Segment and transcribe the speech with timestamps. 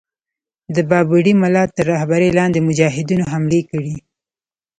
[0.75, 3.95] د بابړي مُلا تر رهبری لاندي مجاهدینو حملې کړې.